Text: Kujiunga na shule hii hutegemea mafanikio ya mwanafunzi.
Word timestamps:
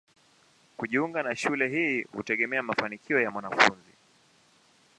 Kujiunga 0.77 1.23
na 1.23 1.35
shule 1.35 1.67
hii 1.67 2.01
hutegemea 2.03 2.63
mafanikio 2.63 3.21
ya 3.21 3.31
mwanafunzi. 3.31 3.91